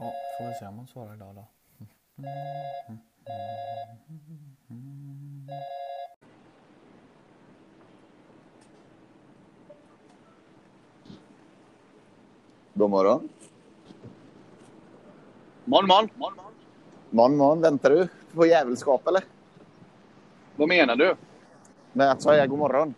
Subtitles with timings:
[0.00, 1.44] Ja, får vi se om hon svarar idag då.
[12.74, 13.28] God morgon.
[15.64, 16.10] Morgon, morgon.
[17.10, 17.60] morgon, morgon.
[17.60, 19.24] Väntar du på jävelskap eller?
[20.56, 21.16] Vad menar du?
[21.92, 22.94] Med att säga god morgon?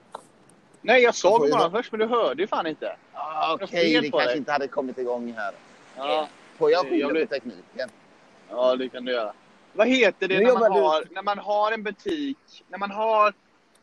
[0.80, 2.96] Nej, jag sa god morgon först, men du hörde ju fan inte.
[3.12, 4.38] Ah, Okej, det på kanske dig.
[4.38, 5.54] inte hade kommit igång här.
[5.96, 6.28] Ja,
[6.62, 7.88] Får jag blir- på tekniken?
[8.50, 9.32] ja det kan du göra.
[9.72, 13.34] Vad heter det när man, du- har, när man har en butik, när man har,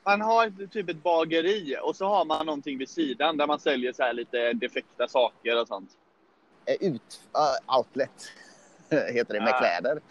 [0.03, 3.93] man har typ ett bageri och så har man någonting vid sidan där man säljer
[3.93, 5.89] så här lite defekta saker och sånt.
[6.79, 8.11] Ut, uh, outlet
[9.13, 9.59] heter det med Ah.
[9.59, 10.01] kläder.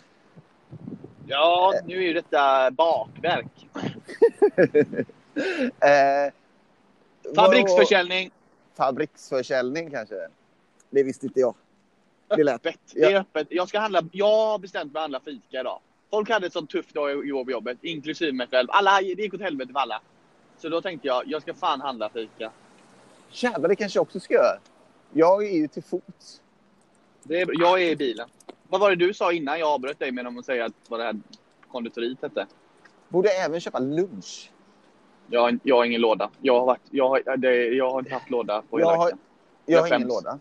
[1.26, 3.46] Ja, nu är ju detta bakverk.
[5.80, 6.32] Eh,
[7.36, 8.30] Fabriksförsäljning.
[8.76, 10.14] Fabriksförsäljning kanske?
[10.90, 11.54] Det visste inte jag.
[12.28, 12.54] Det lät...
[12.54, 12.80] Öppet.
[12.94, 13.46] Det är öppet.
[13.50, 15.80] Jag, ska handla, jag har bestämt mig att handla fika idag.
[16.10, 18.68] Folk hade ett sånt tufft dag i på jobbet, inklusive mig själv.
[18.70, 20.02] Alla, det gick åt helvete för alla.
[20.58, 22.50] Så då tänkte jag, jag ska fan handla fika.
[23.30, 24.58] Jävlar, det kanske jag också ska göra.
[25.12, 26.40] Jag är ju till fots.
[27.22, 28.28] Det är, jag är i bilen.
[28.68, 31.04] Vad var det du sa innan jag avbröt dig med att säga att vad det
[31.04, 31.20] här
[31.70, 32.46] konditoriet hette?
[33.08, 34.50] Borde även köpa lunch.
[35.30, 36.30] Jag, jag har ingen låda.
[36.40, 39.04] Jag har, varit, jag har, det, jag har inte haft låda på hela Jag har,
[39.04, 39.18] veckan.
[39.66, 40.38] jag Jag har ingen låda.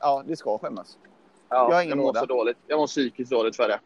[0.00, 0.98] Ja, det ska skämmas.
[1.48, 2.56] Ja, jag har ingen jag mår så dåligt.
[2.66, 3.80] Jag mår psykiskt dåligt för det.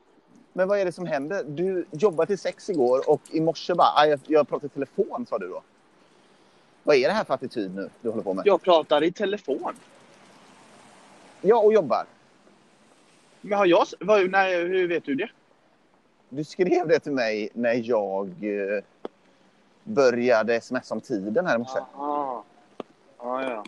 [0.53, 1.45] Men vad är det som händer?
[1.45, 5.27] Du jobbade till sex igår och i morse bara, "Aj, jag, jag pratar i telefon
[5.29, 5.63] sa du då.
[6.83, 8.47] Vad är det här för attityd nu du håller på med?
[8.47, 9.75] Jag pratar i telefon.
[11.41, 12.05] Ja, och jobbar.
[13.41, 13.85] Men har jag...
[14.01, 15.31] Vad, när, hur vet du det?
[16.29, 18.85] Du skrev det till mig när jag eh,
[19.85, 21.79] började smsa om tiden här i morse.
[21.95, 22.45] Aha.
[23.19, 23.65] Ja, ja.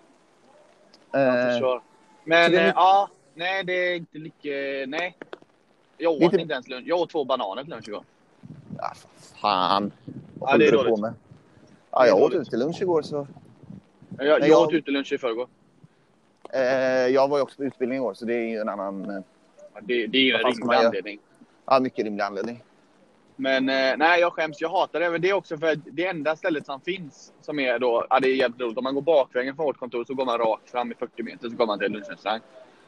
[1.12, 1.82] Jag Eh, förstår.
[2.24, 4.48] Men är eh, mycket- ja, nej det är inte lika...
[4.86, 5.16] Nej.
[5.98, 6.84] Jag åt inte- inte ens lunch.
[6.86, 8.04] Jag åt två bananer till lunch igår.
[8.78, 8.92] ja,
[9.40, 9.92] fan.
[10.34, 11.14] Vad Ja, det är håller du på med?
[11.90, 12.48] Ja, jag åt dåligt.
[12.48, 13.26] ute lunch igår så.
[14.18, 15.48] Jag, jag, jag- åt ute lunch i förrgår.
[16.52, 16.60] Eh,
[17.08, 19.22] jag var ju också på utbildning igår så det är ju en annan, eh,
[19.82, 21.18] Det, det är ju en rimlig anledning.
[21.66, 22.62] ja mycket rimlig anledning.
[23.42, 24.60] Men eh, nej, jag skäms.
[24.60, 25.10] Jag hatar det.
[25.10, 28.20] Men det är också för att det enda stället som finns som är då, ja
[28.20, 28.78] det är jävligt roligt.
[28.78, 31.48] Om man går bakvägen från vårt kontor så går man rakt fram i 40 meter
[31.48, 32.40] så går man till lunchrestaurang.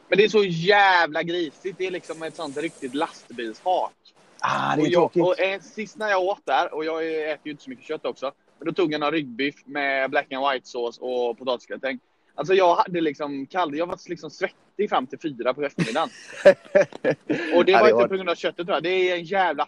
[0.09, 1.77] Men det är så jävla grisigt.
[1.77, 3.91] Det är liksom ett sånt riktigt lastbilsfart.
[4.39, 5.23] Ah, det Och, är jag, tråkigt.
[5.23, 8.05] och eh, sist när jag åt där, och jag äter ju inte så mycket kött
[8.05, 8.31] också.
[8.59, 11.99] Men då tog jag en ryggbiff med black and white sås och potatisgratäng.
[12.37, 16.09] Alltså jag hade liksom kall, jag var liksom svettig fram till fyra på eftermiddagen.
[17.55, 18.83] Och det Ja, var det inte var- på grund av köttet tror jag.
[18.83, 19.67] Det är en jävla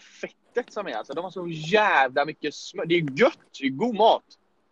[0.57, 1.13] fettet som är alltså.
[1.13, 2.85] De har så jävla mycket smör.
[2.85, 4.23] Det är gött, det är god mat.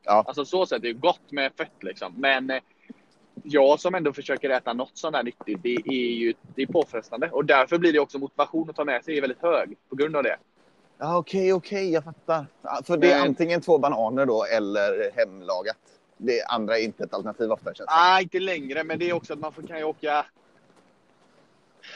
[0.04, 0.24] Ja.
[0.28, 2.14] Alltså så sett, det är gott med fett liksom.
[2.18, 2.60] Men eh,
[3.44, 7.30] jag som ändå försöker äta något sånt där nyttigt, det är ju det är påfrestande.
[7.32, 10.16] Och därför blir det också motivation att ta med sig är väldigt hög på grund
[10.16, 10.38] av det.
[10.98, 12.46] Ja, okej, okej, jag fattar.
[12.84, 15.78] För det är Men- antingen två bananer då eller hemlagat.
[16.18, 19.14] Det andra är inte ett alternativ ofta känns det Nej, inte längre, men det är
[19.14, 20.26] också att man får, kan ju åka...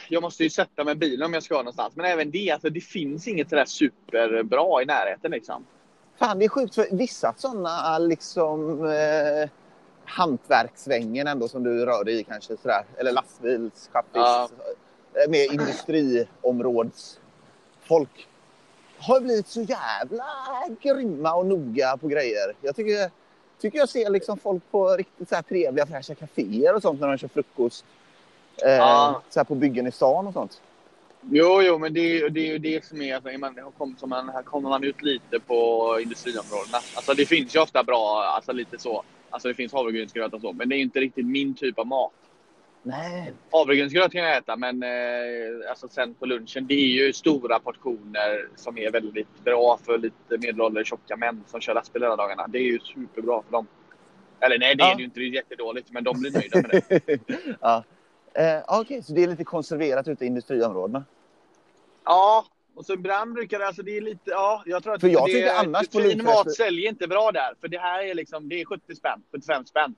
[0.09, 1.95] Jag måste ju sätta mig i bilen om jag ska någonstans.
[1.95, 5.65] Men även det, alltså det finns inget sådär superbra i närheten liksom.
[6.19, 9.49] Fan, det är sjukt för vissa sådana liksom eh,
[10.05, 12.83] hantverksvängen ändå som du rör dig i kanske sådär.
[12.97, 14.09] Eller lastbils, chaffis.
[14.13, 14.49] Ja.
[15.23, 18.27] eh, Med industriområdsfolk.
[18.97, 20.25] Har blivit så jävla
[20.81, 22.55] grymma och noga på grejer.
[22.61, 23.11] Jag tycker,
[23.61, 27.07] tycker jag ser liksom folk på riktigt så här trevliga fräscha kaféer och sånt när
[27.07, 27.85] de kör frukost.
[28.65, 29.21] Eh, Ja.
[29.29, 30.61] Så här på byggen i stan och sånt.
[31.31, 33.15] Jo, jo, men det, är det är ju det som är...
[33.15, 36.77] Alltså, man, kom, som man, här kommer man ut lite på industriområdena.
[36.95, 39.03] Alltså det finns ju ofta bra, alltså lite så.
[39.29, 42.11] Alltså det finns havregrynsgröt och så, men det är inte riktigt min typ av mat.
[42.83, 43.33] Nej.
[43.51, 48.47] Havregrynsgröt kan jag äta, men eh, alltså sen på lunchen, det är ju stora portioner
[48.55, 52.47] som är väldigt bra för lite medelålders tjocka män som kör lastbil hela dagarna.
[52.47, 53.67] Det är ju superbra för dem.
[54.39, 54.91] Eller nej, det Ja.
[54.91, 55.19] är det ju inte.
[55.19, 57.19] Det är jättedåligt, men de blir nöjda med det.
[57.61, 57.83] ja.
[58.33, 61.03] Eh, Okej, så det är lite konserverat ute i industriområdena.
[62.05, 62.45] Ja,
[62.75, 65.27] och så ibland brukar det, alltså det är lite, ja, jag tror att För jag
[65.27, 67.53] det, tycker annars på lunchfester- mat säljer inte bra där.
[67.61, 69.95] För det här är liksom, det är 70 spänn, 75 spänn.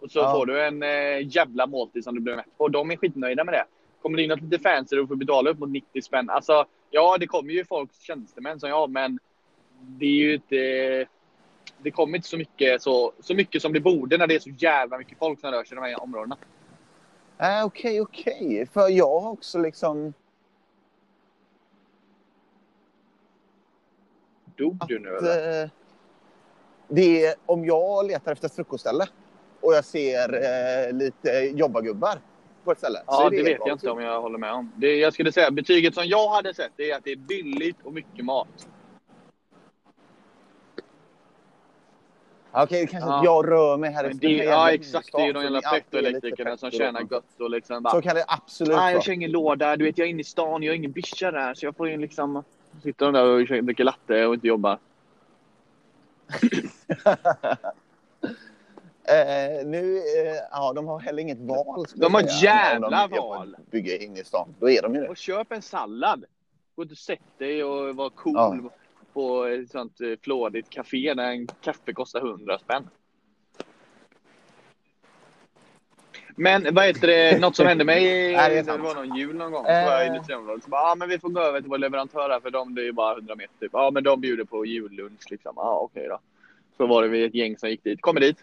[0.00, 0.32] Och så Ja.
[0.32, 2.64] får du en eh, jävla måltid som du blir mätt på.
[2.64, 3.64] Och de är skitnöjda med det.
[4.02, 6.30] Kommer det in något lite fancy och får betala upp mot 90 spänn.
[6.30, 9.18] Alltså, ja, det kommer ju folk, tjänstemän som jag, men
[9.80, 11.06] det är ju inte...
[11.82, 14.50] Det kommer inte så mycket, så, så mycket som det borde när det är så
[14.50, 16.36] jävla mycket folk som rör sig i de här områdena.
[17.40, 18.66] Äh, Okej, okej.
[18.72, 20.14] För jag har också liksom...
[24.56, 25.62] Dog du nu eller?
[25.62, 25.70] Eh,
[26.88, 29.08] det är, om jag letar efter ett frukostställe
[29.60, 32.18] och jag ser eh, lite jobbargubbar
[32.64, 33.02] på ett ställe.
[33.06, 34.72] Ja, är det, vet jag inte om jag håller med om.
[34.76, 37.92] Det, jag skulle säga betyget som jag hade sett är att det är billigt och
[37.92, 38.68] mycket mat.
[42.52, 43.18] Okej, kanske Ja.
[43.18, 45.12] att jag rör mig här efter det, ja, exakt.
[45.12, 47.90] Det är ju de jävla prettoelektrikerna som tjänar gott och liksom bara...
[47.94, 49.02] Så kan det absolut Nej, jag vara.
[49.02, 49.76] kör ingen låda.
[49.76, 50.62] Du vet, jag är inne i stan.
[50.62, 51.54] Jag har ingen byscha där.
[51.54, 52.44] Så jag får ju liksom...
[52.82, 54.78] Sitter de där och dricker latte och inte jobbar.
[59.04, 61.84] Eh, nu, eh, ja, de har heller inget val.
[61.94, 63.56] De har ett jävla de val.
[63.70, 64.54] Bygga in i stan.
[64.60, 65.08] Då är de ju det.
[65.08, 66.24] Och köp en sallad.
[66.76, 68.70] Gå inte och sätt dig och var cool Ja.
[69.12, 72.88] På ett sånt eh, flådigt café där en kaffe kostar 100 spänn.
[76.36, 79.52] Men vad heter det, något som hände mig, Nej, det det var någon jul någon
[79.52, 80.14] gång, så var jag i Eh.
[80.14, 80.64] industriområdet.
[80.64, 82.80] Så bara, ja men vi får gå över till vår leverantör här för de, det
[82.82, 83.70] är ju bara 100 meter typ.
[83.72, 85.52] Ja men de bjuder på jullunch liksom.
[85.56, 86.18] Ja okej då.
[86.76, 88.00] Så var det vi ett gäng som gick dit.
[88.02, 88.36] Kommer dit.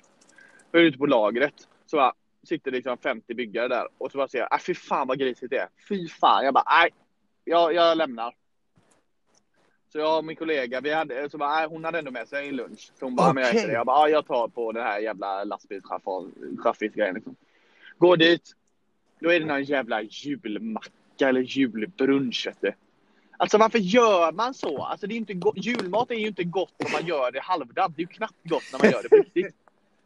[0.72, 1.54] Vi är ute på lagret.
[1.86, 2.14] Så bara,
[2.44, 5.50] sitter liksom 50 byggare där och så bara ser jag, äh, fy fan vad grisigt
[5.50, 5.68] det är.
[5.90, 6.46] Fy fan.
[6.46, 6.90] Jag bara, nej.
[7.44, 8.34] Jag, jag lämnar.
[9.92, 12.56] Så jag och min kollega, vi hade, så bara, hon hade ändå med sig en
[12.56, 12.92] lunch.
[13.00, 13.74] Så hon bara, men jag äter det.
[13.74, 17.36] Jag bara, ja, jag tar på den här jävla lastbilschaffis-grejen liksom.
[17.98, 18.56] Går dit.
[19.20, 22.48] Då är det någon jävla julmacka eller julbrunch.
[22.48, 22.74] vet du.
[23.38, 24.84] Alltså varför gör man så?
[24.84, 27.96] Alltså, det är inte julmat är ju inte gott om man gör det halvdant.
[27.96, 29.56] Det är ju knappt gott när man gör det på riktigt.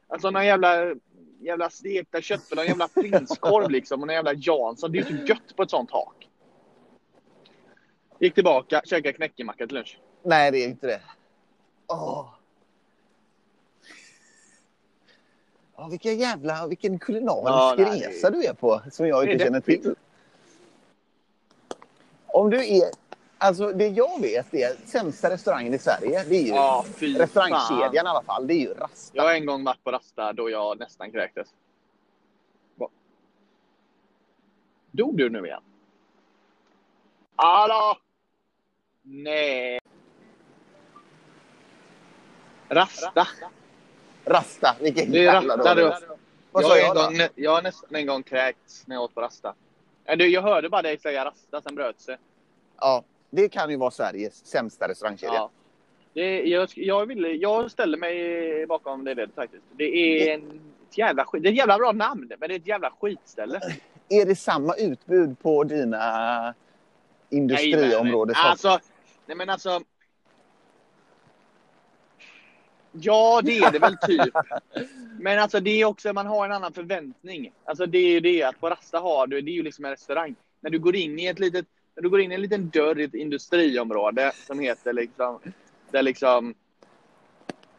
[0.07, 0.95] Alltså någon jävla,
[1.39, 4.91] jävla stekta köttbullar, någon jävla prinskorv liksom och någon jävla Jansson.
[4.91, 6.27] Det är ju inte gött på ett sånt hak.
[8.21, 9.99] Gick tillbaka, käkade knäckemacka till lunch.
[10.23, 11.01] Nej, det är inte det.
[11.87, 12.29] Åh.
[15.75, 19.59] Ja, vilken jävla, vilken kulinarisk Ja, nej, resa du är på som jag inte känner
[19.59, 19.95] till.
[22.27, 22.91] Om du är,
[23.37, 27.95] alltså det jag vet är sämsta restaurangen i Sverige, det är ju Ja, restaurangkedjan fan.
[27.95, 29.17] i alla fall, det är ju Rasta.
[29.17, 31.47] Jag har en gång varit på Rasta då jag nästan kräktes.
[34.91, 35.63] Dog du nu igen?
[37.35, 37.97] Hallå?
[39.01, 39.79] Nej.
[42.69, 43.27] Rasta.
[44.25, 45.89] Rasta, vilken Det jävla Rasta dålig du.
[45.89, 46.05] röst.
[46.51, 49.15] Vad Jag sa har, jag gång, jag har nästan en gång kräkts när jag åt
[49.15, 49.53] på Rasta.
[50.17, 52.17] Du, jag hörde bara dig säga Rasta, sen bröt sig.
[52.79, 55.33] Ja, det kan ju vara Sveriges sämsta restaurangkedja.
[55.33, 55.49] Ja.
[56.13, 59.63] Det, jag, jag, ville, jag ställer mig bakom det ledet faktiskt.
[59.71, 60.61] Det är en
[60.91, 61.43] ett jävla skit.
[61.43, 63.59] Det är ett jävla bra namn, men det är ett jävla skitställe.
[64.09, 66.53] Är det samma utbud på dina
[67.29, 68.79] men, alltså,
[69.31, 69.81] nej men alltså.
[72.91, 74.33] Ja, det är det väl typ.
[75.19, 77.53] Men alltså det är också, man har en annan förväntning.
[77.65, 79.91] Alltså det är ju det att på Rasta har du, det är ju liksom en
[79.91, 80.35] restaurang.
[80.61, 82.99] När du går in i ett litet, när du går in i en liten dörr
[82.99, 85.39] i ett industriområde som heter liksom,
[85.91, 86.53] där liksom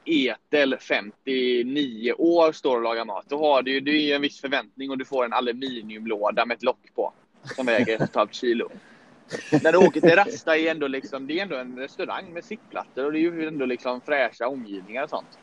[0.05, 3.25] Etel 59 år står och lagar mat.
[3.29, 6.47] Då har du ju, det är ju en viss förväntning och du får en aluminiumlåda
[6.47, 7.13] med ett lock på.
[7.45, 8.71] Som väger ett och ett halvt kilo.
[9.63, 13.05] När du åker till Rasta är ändå liksom, det är ändå en restaurang med sittplattor
[13.05, 15.39] och det är ju ändå liksom fräscha omgivningar och sånt.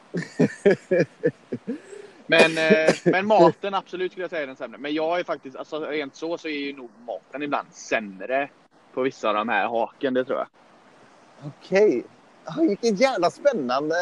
[2.28, 4.78] Men, eh, men maten absolut skulle jag säga är den sämre.
[4.78, 8.50] Men jag är faktiskt, alltså rent så så är ju nog maten ibland sämre
[8.94, 10.48] på vissa av de här haken, det tror jag.
[11.46, 12.04] Okej.
[12.46, 13.96] Ja, vilken jävla spännande,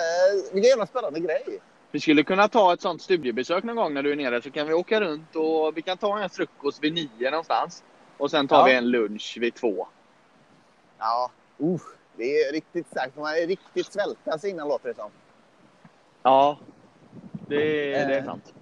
[0.53, 1.59] vilken jävla spännande grej.
[1.91, 4.67] Vi skulle kunna ta ett sånt studiebesök någon gång när du är nere så kan
[4.67, 7.83] vi åka runt och vi kan ta en frukost vid nio någonstans.
[8.17, 8.63] Och sen tar Ja.
[8.65, 9.87] vi en lunch vid två.
[10.99, 11.31] Ja,
[11.61, 11.79] uh,
[12.17, 13.15] det är riktigt starkt.
[13.17, 15.09] Man är riktigt svälta sig innan låter det som.
[16.23, 16.57] Ja,
[17.47, 18.25] det, det är Eh.
[18.25, 18.53] sant.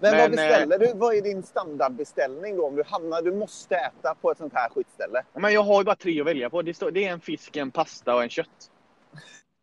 [0.00, 0.92] Men, vad Men, beställer du?
[0.94, 2.66] Vad är din standardbeställning då?
[2.66, 5.22] Om du hamnar, du måste äta på ett sånt här skitställe.
[5.32, 6.62] Men jag har ju bara tre att välja på.
[6.62, 8.70] Det, står, det är en fisk, en pasta och en kött.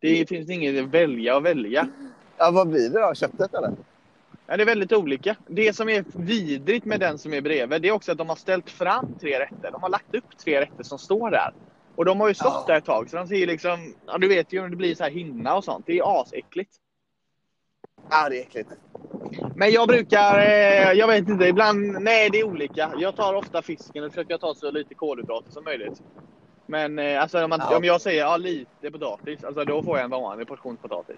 [0.00, 1.88] Det finns inget att välja och välja.
[2.36, 3.14] Ja, vad blir det då?
[3.14, 3.72] Köttet eller?
[4.50, 5.36] Ja, det är väldigt olika.
[5.46, 8.36] Det som är vidrigt med den som är bredvid det är också att de har
[8.36, 9.70] ställt fram tre rätter.
[9.72, 11.52] De har lagt upp tre rätter som står där.
[11.96, 12.64] Och de har ju stått Ja.
[12.66, 14.94] där ett tag så de ser ju liksom, ja du vet ju om det blir
[14.94, 15.86] så här hinna och sånt.
[15.86, 16.70] Det är asäckligt.
[18.10, 18.70] Ja, det är äckligt.
[19.56, 22.92] Men jag brukar, eh, jag vet inte, ibland, nej det är olika.
[22.98, 26.02] Jag tar ofta fisken och försöker ta så lite kolhydrater som möjligt.
[26.66, 27.76] Men eh, alltså om, man, Ja.
[27.76, 31.16] om jag säger ja, lite potatis, alltså då får jag en vanlig portion potatis.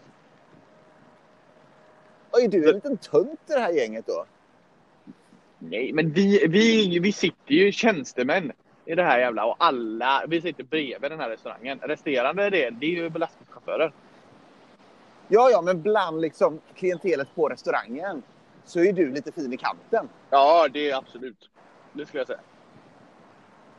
[2.41, 4.25] Är du en liten tönt i det här gänget då?
[5.59, 8.53] Nej, men vi, vi, vi sitter ju tjänstemän
[8.85, 11.79] i det här jävla och alla, vi sitter bredvid den här restaurangen.
[11.83, 13.93] Resterande del, det är ju lastbilschaufförer.
[15.29, 18.23] Ja, ja, men bland liksom klientelet på restaurangen
[18.65, 20.09] så är du lite fin i kanten.
[20.31, 21.51] Ja, det är absolut.
[21.93, 22.41] Det skulle jag säga.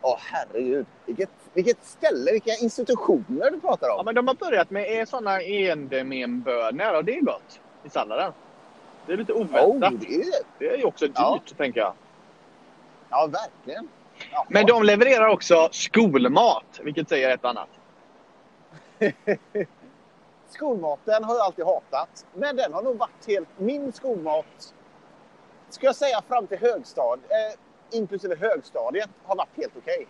[0.01, 0.85] Åh herregud.
[1.05, 4.05] Vilket, vilket ställe, vilka institutioner du pratar Ja, om.
[4.05, 8.33] men de har börjat med sådana endemenbönor och det är gott i salladen.
[9.05, 9.93] Det är lite Oh, oväntat.
[10.01, 10.25] det är,
[10.59, 11.39] Det är ju också dyrt, Ja.
[11.57, 11.93] tänker jag.
[13.09, 13.87] Ja, verkligen.
[14.31, 14.45] Jaha.
[14.49, 17.69] Men de levererar också skolmat, vilket säger ett annat.
[20.49, 22.25] Skolmaten har jag alltid hatat.
[22.33, 23.49] Men den har nog varit helt...
[23.57, 24.73] Min skolmat,
[25.69, 30.07] ska jag säga fram till högstadiet, eh, inklusive högstadiet, har varit helt okej.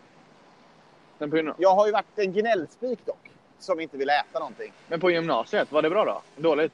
[1.20, 4.74] Gymna- Jag har ju varit en gnällspik dock, som inte vill äta någonting.
[4.88, 6.22] men på gymnasiet, var det bra då?
[6.42, 6.74] Dåligt?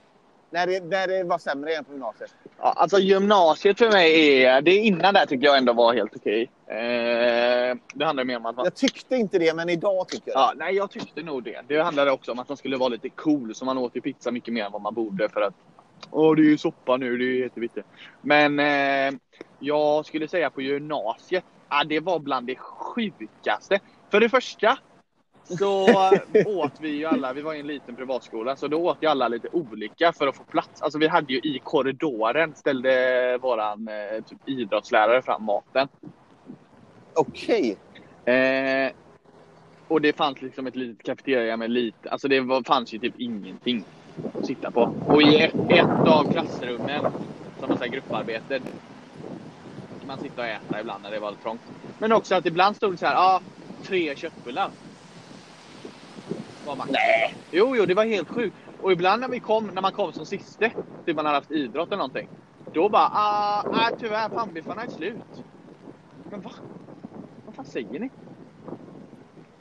[0.52, 2.34] När det, när det var sämre än på gymnasiet.
[2.58, 4.62] Ja, alltså gymnasiet för mig är...
[4.62, 6.52] Det innan där tycker jag ändå var helt okej.
[6.68, 8.66] Eh, det handlar mer om att man...
[8.66, 11.62] Jag tyckte inte det, men idag tycker jag Ja, nej, jag tyckte nog det.
[11.68, 14.32] Det handlade också om att man skulle vara lite cool, så man åt ju pizza
[14.32, 15.54] mycket mer än vad man borde för att
[16.12, 17.86] Åh, det är ju soppa nu, det är ju jätteviktigt.
[18.22, 19.20] Men eh,
[19.60, 23.80] jag skulle säga på gymnasiet, ja, det var bland det sjukaste.
[24.12, 24.78] För det första
[25.58, 25.86] så
[26.46, 29.28] åt vi ju alla, vi var i en liten privatskola, så då åt ju alla
[29.28, 30.82] lite olika för att få plats.
[30.82, 35.88] Alltså vi hade ju i korridoren ställde våran eh, typ idrottslärare fram maten.
[37.14, 37.78] Okej.
[38.26, 38.92] Eh,
[39.88, 43.20] och det fanns liksom ett litet kafeteria med lite, alltså det var, fanns ju typ
[43.20, 43.84] ingenting
[44.34, 44.94] att sitta på.
[45.08, 47.06] Och i ett, ett av klassrummen,
[47.60, 48.62] som var grupparbete,
[50.10, 51.62] man sitta och äta ibland när det var trångt.
[52.00, 53.42] Men också att ibland stod det så här, ja, ah,
[53.84, 54.72] tre köttbullar.
[56.70, 56.92] Var max.
[56.92, 57.36] Nej.
[57.52, 58.56] Jo, jo, det var helt sjukt.
[58.82, 60.72] Och ibland när vi kom, när man kom som siste,
[61.06, 62.30] typ man hade haft idrott eller någonting.
[62.74, 65.16] Då bara, ah, ah tyvärr, pannbiffarna är slut.
[66.32, 66.52] Men va?
[67.46, 68.10] Vad fan säger ni?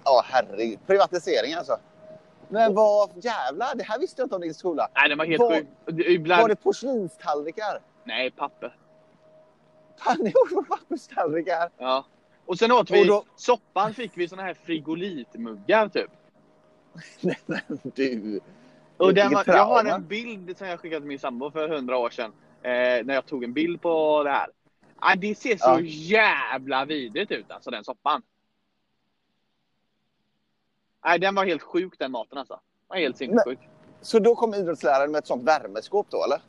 [0.04, 0.78] Ja, herregud.
[0.86, 1.76] Privatisering alltså.
[2.48, 4.88] Men vad jävlar, det här visste jag inte om din skola.
[4.94, 5.66] Nej, den var helt sjuk.
[6.06, 6.42] Ibland...
[6.42, 7.80] Var det porslinstallrikar?
[8.04, 8.76] Nej, papper.
[10.04, 11.70] Pannor på papperstallrikar?
[11.78, 12.04] Ja.
[12.46, 16.10] Och sen åt vi, Och då- soppan fick vi såna här frigolitmuggar typ.
[17.94, 18.40] Du.
[18.96, 21.96] Och den var, jag har en bild som jag skickade till min sambo för hundra
[21.96, 22.32] år sedan.
[22.62, 24.48] Eh, när jag tog en bild på det här.
[24.96, 25.80] Ah, det ser så Ja.
[25.80, 28.22] jävla vidrigt ut alltså, den soppan.
[31.04, 32.54] Nej, den var helt sjuk den maten alltså.
[32.54, 33.58] Den var helt sinnessjuk.
[34.00, 36.40] Så då kom idrottsläraren med ett sånt värmeskåp då eller?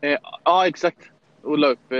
[0.00, 0.98] Eh, ja, exakt.
[1.42, 1.98] Och la upp, eh,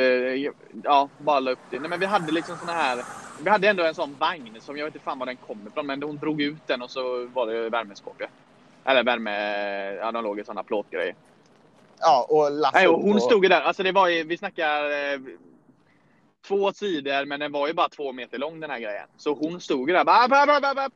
[0.85, 1.81] ja, bara la upp det.
[1.81, 3.05] Nej, men vi hade liksom såna här,
[3.45, 5.87] vi hade ändå en sån vagn som jag vet inte fan var den kom ifrån,
[5.87, 8.23] men hon drog ut den och så var det värmeskåp.
[8.85, 9.31] Eller värme,
[9.95, 11.15] ja de låg i såna plåtgrejer.
[12.01, 14.85] Ja, och Nej, och hon och- stod ju där, alltså det var ju, vi snackar
[14.85, 15.21] eh,
[16.49, 19.07] två sidor, men den var ju bara två meter lång den här grejen.
[19.17, 20.91] Så hon stod ju där, bara, bara, bara, bara, bara.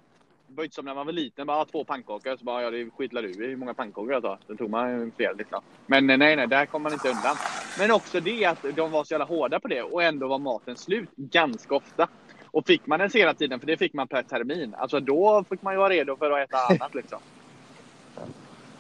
[0.47, 2.37] Var inte som när man var liten, bara två pannkakor.
[2.37, 4.39] Så bara, ja det skitlar du hur många pannkakor jag tar.
[4.47, 5.61] Då tog man fler liksom.
[5.87, 7.37] Men nej, nej, där kom man inte undan.
[7.79, 10.77] Men också det att de var så jävla hårda på det och ändå var maten
[10.77, 12.09] slut ganska ofta.
[12.55, 15.63] Och fick man den sena tiden, för det fick man per termin, alltså då fick
[15.63, 17.19] man ju vara redo för att äta annat liksom.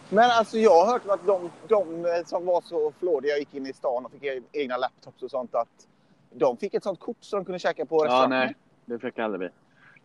[0.08, 3.72] Men alltså jag har hört att de, de som var så flådiga gick in i
[3.72, 5.86] stan och fick e- egna laptops och sånt att
[6.30, 8.30] de fick ett sånt kort så de kunde käka på Ja, restaurang.
[8.30, 8.54] nej.
[8.84, 9.48] Det fick aldrig vi.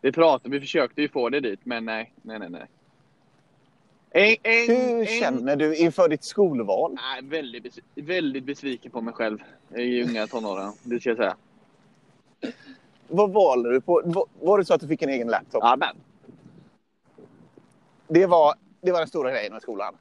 [0.02, 2.66] Vi pratade, vi försökte ju få det dit, men nej, nej, nej, nej.
[4.12, 6.94] En, en, Hur en, känner du inför ditt skolval?
[6.94, 9.44] Nej, väldigt, bes, väldigt besviken på mig själv
[9.76, 11.36] i unga tonåren, det ska jag säga.
[13.10, 14.02] Vad valde du på?
[14.06, 15.64] Var, var det så att du fick en egen laptop?
[15.64, 15.96] Ja, men.
[18.08, 19.98] Det, var, det var den stora grejen med skolan.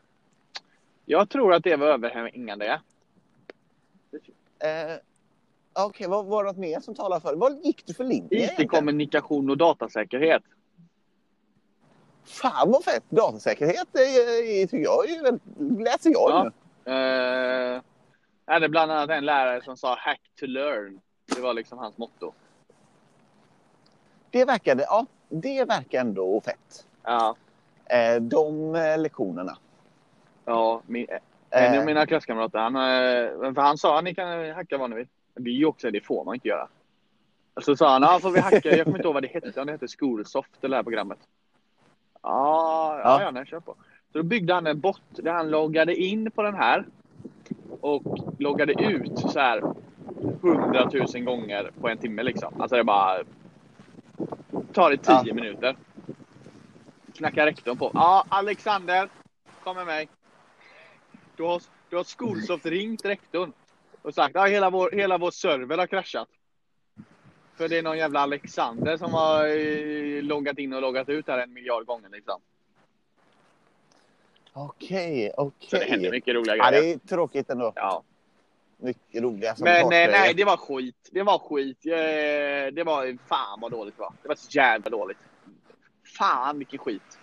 [1.04, 2.80] Jag tror att det var överhängande.
[4.58, 4.96] Eh,
[5.86, 8.54] Okej, vad var det något mer som talade för Vad gick du för linje?
[8.60, 10.42] IT-kommunikation och datasäkerhet.
[12.24, 13.04] Fan vad fett!
[13.08, 15.42] Datasäkerhet är, är, tycker jag är väldigt,
[15.86, 16.50] läser jag Ja.
[16.84, 16.92] nu.
[16.92, 17.82] Eh,
[18.46, 21.00] jag hade bland annat en lärare som sa hack to learn.
[21.34, 22.32] Det var liksom hans motto.
[24.30, 26.86] Det verkade, ja, det verkar ändå fett.
[27.02, 27.36] Ja,
[27.90, 29.56] Eh, de eh, lektionerna.
[30.44, 31.06] ja min,
[31.50, 34.90] en Eh, av mina klasskamrater, han, eh, för han sa att ni kan hacka vad
[34.90, 35.06] ni vill.
[35.34, 36.68] Det är ju också, det får man inte göra.
[37.60, 38.76] Så sa han, ja får vi hacka?
[38.76, 41.18] Jag kommer inte ihåg vad det hette, om det hette Skolsoft, det här programmet.
[42.22, 43.30] Ja, ja, Ja.
[43.30, 43.74] nej, kör på.
[44.12, 46.84] Så då byggde han en bot där han loggade in på den här
[47.80, 48.02] och
[48.38, 49.62] loggade ut så här
[50.42, 52.60] hundratusen gånger på en timme liksom.
[52.60, 53.18] Alltså det bara
[54.72, 55.34] tar det tio Ja.
[55.34, 55.76] minuter.
[57.14, 57.90] Knackar rektorn på.
[57.94, 59.08] Ja, Alexander,
[59.64, 60.08] kom med mig.
[61.36, 63.52] Då har, då har Skolsoft ringt rektorn
[64.02, 66.28] och sagt att hela, vår, hela vår server har kraschat.
[67.56, 71.38] För det är någon jävla Alexander som har eh, loggat in och loggat ut här
[71.38, 72.40] en miljard gånger liksom.
[74.52, 75.68] Okej, okej.
[75.70, 76.82] Så det händer mycket roliga Ja, grejer.
[76.82, 77.72] det är tråkigt ändå.
[77.76, 78.02] Ja.
[78.80, 80.10] Mycket roliga Men eh, sabotagegrejer.
[80.20, 81.08] nej, det var skit.
[81.12, 81.86] Det var skit.
[81.86, 84.12] Eh, Det var fan vad dåligt det var.
[84.22, 85.18] Det var så jävla dåligt.
[86.18, 87.18] Fan vilken skit.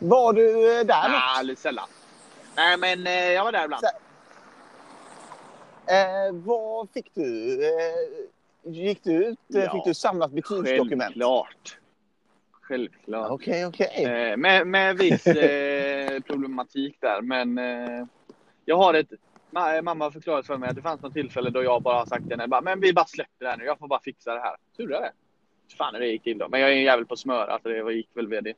[0.00, 1.88] Var du eh, där Nej, lite sällan.
[2.56, 3.84] Nej, men eh, jag var där ibland.
[5.86, 7.54] Eh, vad fick du?
[7.64, 9.38] Eh, gick du ut?
[9.46, 9.72] Ja.
[9.72, 11.02] Fick du samlat betygsdokument?
[11.02, 11.78] Självklart.
[12.62, 13.30] Självklart.
[13.30, 14.04] Okej, okej.
[14.04, 18.06] Eh, med, med viss eh, problematik där, men eh,
[18.64, 19.08] jag har ett...
[19.54, 22.22] Ma mamma har förklarat för mig att det fanns något tillfälle då jag bara sagt
[22.22, 24.40] till henne, bara, men vi bara släpper det här nu, jag får bara fixa det
[24.40, 24.56] här.
[24.76, 25.12] Tur är det.
[25.78, 26.48] Fan det gick till då.
[26.48, 28.54] Men jag är en jävel på smöra, så det gick väl vd.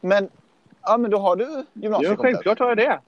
[0.00, 0.28] Men,
[0.82, 2.20] ja, men då har du Ja, gymnasiekompetens?
[2.34, 3.00] självklart har jag det.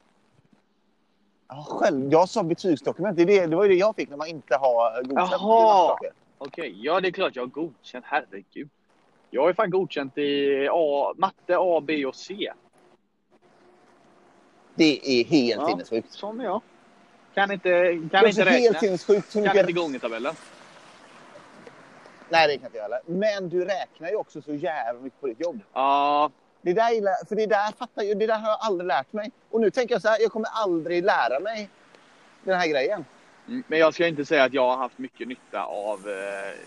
[1.48, 2.12] Ja, själv.
[2.12, 3.16] Jag sa betygsdokument.
[3.16, 5.30] Det, det, det var ju det jag fick när man inte har godkänt.
[5.32, 5.96] Jaha.
[6.38, 8.04] Okej, ja det är klart jag har godkänt.
[8.08, 8.68] Herregud.
[9.30, 12.52] Jag har ju fan godkänt i A, matte A, B och C.
[14.78, 15.66] Det är helt Ja.
[15.68, 16.22] sinnessjukt.
[16.22, 16.60] Är jag.
[17.34, 18.78] Kan inte, kan inte också helt räkna.
[18.78, 19.60] sinnessjukt Kan mycket...
[19.60, 20.34] inte gångertabellen.
[22.28, 23.00] Nej, det kan inte jag heller.
[23.06, 25.60] Men du räknar ju också så jävla mycket på ditt jobb.
[25.72, 26.30] Ja,
[26.62, 29.30] Det där, gillar- för det där, fattar jag, det där har jag aldrig lärt mig.
[29.50, 31.68] Och nu tänker jag så här, jag kommer aldrig lära mig
[32.44, 33.04] den här grejen.
[33.48, 36.58] Mm, Men jag ska inte säga att jag har haft mycket nytta av, eh,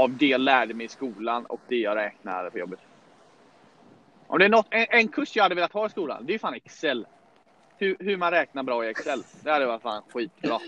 [0.00, 2.80] av det jag lärde mig i skolan och det jag räknar på jobbet.
[4.26, 6.38] Om det är något, en, en kurs jag hade velat ha i skolan, det är
[6.38, 7.06] fan Excel.
[7.78, 9.22] Hur, hur man räknar bra i Excel.
[9.42, 10.58] Det hade varit fan skitbra.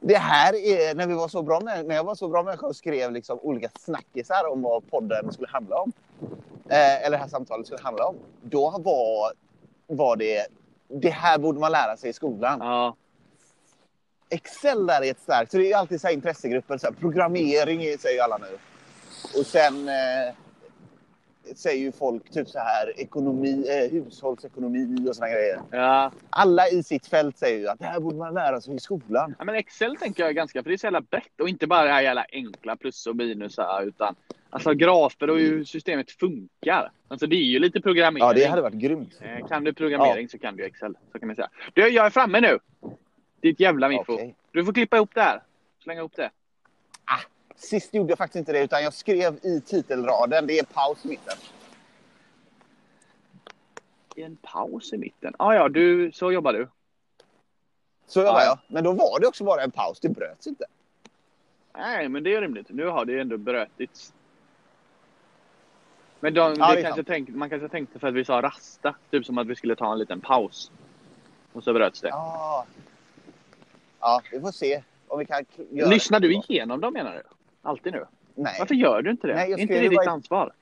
[0.00, 2.66] Det här är när vi var så bra med, när jag var så bra människa
[2.66, 5.92] och skrev liksom olika snackisar om vad podden skulle handla om.
[6.68, 8.16] Eh, eller det här samtalet skulle handla om.
[8.42, 9.32] Då var,
[9.86, 10.46] var det,
[10.88, 12.58] det här borde man lära sig i skolan.
[12.60, 12.96] Ja,
[14.28, 18.22] Excel där är ett starkt, så det är alltid så intressegrupper, så här, programmering säger
[18.22, 18.58] alla nu.
[19.40, 20.34] Och sen eh,
[21.54, 25.60] säger ju folk typ så här ekonomi, eh, hushållsekonomi och såna grejer.
[25.70, 26.12] ja.
[26.30, 29.34] Alla i sitt fält säger ju att det här borde man lära sig i skolan.
[29.38, 31.66] ja men Excel tänker jag är ganska, för det är så jävla brett och inte
[31.66, 34.14] bara det här jävla enkla plus och minus här, utan
[34.50, 36.90] alltså grafer och hur systemet funkar.
[37.08, 38.26] Alltså det är ju lite programmering.
[38.26, 39.20] Ja, det hade varit grymt.
[39.20, 40.96] Eh, Kan du programmering så kan du Excel.
[41.12, 41.48] Så kan man säga.
[41.74, 42.58] Du, jag är framme nu.
[43.40, 44.12] Ditt jävla miffo.
[44.12, 44.34] Okej.
[44.52, 45.42] Du får klippa ihop det här.
[45.82, 46.30] Slänga ihop det.
[47.56, 51.08] Sist gjorde jag faktiskt inte det, utan jag skrev i titelraden, det är paus i
[51.08, 51.36] mitten.
[54.16, 55.34] En paus i mitten.
[55.38, 56.68] Ah, ja, du, så jobbar du.
[58.06, 58.46] Så jobbar Ja, ja.
[58.46, 58.58] jag.
[58.74, 60.64] Men då var det också bara en paus, det bröts inte.
[61.78, 62.66] Nej, men det är rimligt.
[62.70, 64.12] Nu har det ändå brötits.
[66.20, 68.94] Men de, Ja, det kanske tänk, man kanske tänkte för att vi sa rasta.
[69.10, 70.70] Typ som att vi skulle ta en liten paus.
[71.52, 72.08] Och så bröts det.
[72.08, 72.66] Ja,
[74.00, 76.28] ja vi får se om vi kan Lyssnar det.
[76.28, 77.22] du igenom dem menar du?
[77.66, 78.04] Alltid nu?
[78.34, 78.56] Nej.
[78.58, 79.34] Varför gör du inte det?
[79.34, 80.52] Nej, jag Är inte det ditt bara- ansvar?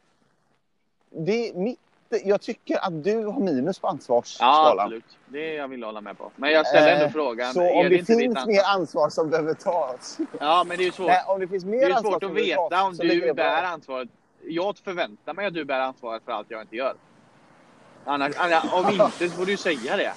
[1.11, 1.79] Det är mitt,
[2.25, 4.79] jag tycker att du har minus på Ja, ansvarsskalan.
[4.85, 5.05] absolut.
[5.27, 6.31] Det jag vill hålla med på.
[6.37, 7.53] Men jag ställer ändå Eh, frågan.
[7.55, 8.47] Så är om det det, finns ansvar?
[8.53, 10.19] mer ansvar som behöver tas.
[10.41, 11.07] Ja, men det är svårt.
[11.07, 13.63] Nej, om det finns mer Det är svårt att veta tas, om du jag bär
[13.63, 14.09] ansvaret.
[14.43, 16.95] Jag förväntar mig att du bär ansvaret för allt jag inte gör.
[18.05, 20.13] Annars, annars, om inte så får du säga det.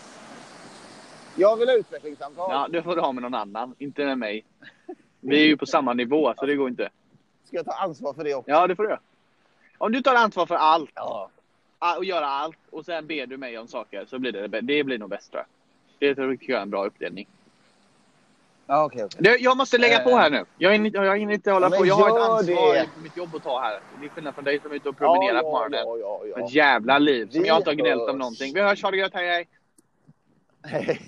[1.35, 2.49] Jag vill ha utvecklingssamtal.
[2.51, 4.45] Ja, det får du ha med någon annan, inte med mig.
[5.19, 6.89] Vi är ju på samma nivå, så det går inte.
[7.43, 8.51] Ska jag ta ansvar för det också?
[8.51, 8.99] Ja, det får du göra.
[9.77, 11.29] Om du tar ansvar för allt Ja.
[11.97, 14.97] och gör allt och sen ber du mig om saker så blir det, det blir
[14.97, 15.43] nog bäst tror
[15.99, 16.09] jag.
[16.09, 17.27] Det tror jag är en bra uppdelning.
[18.69, 19.07] Ja, okej.
[19.17, 20.45] Du, jag måste lägga på här nu.
[20.57, 21.85] Jag hinner, jag hinner inte hålla Ja, på.
[21.85, 22.89] Jag har ett ansvar det.
[22.95, 23.79] på mitt jobb att ta här.
[23.99, 25.79] Det är skillnad från dig som är ute och promenerar på morgonen.
[25.85, 28.53] Ja, ja, ja, Ett jävla liv som Vi jag inte har gnällt om någonting.
[28.53, 29.47] Vi hörs, ha det gött, hej hej!
[30.63, 30.69] ja.
[30.69, 31.01] Hej.